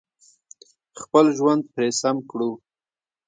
خپل 1.01 1.25
ژوند 1.37 1.61
پرې 1.73 1.89
سم 2.01 2.17
کړو. 2.29 2.51